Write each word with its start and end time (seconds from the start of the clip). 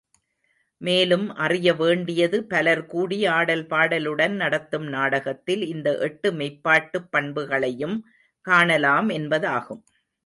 மேலும் 0.81 1.25
அறியவேண்டியது 1.37 2.37
பலர் 2.47 2.85
கூடி 2.85 3.25
ஆடல் 3.27 3.63
பாடலுடன் 3.65 4.35
நடத்தும் 4.35 4.87
நாடகத்தில் 4.87 5.63
இந்த 5.65 5.97
எட்டு 5.99 6.31
மெய்ப்பாட்டுப் 6.31 7.09
பண்புகளையும் 7.11 7.97
காணலாம் 8.45 9.09
என்பதாகும். 9.11 9.83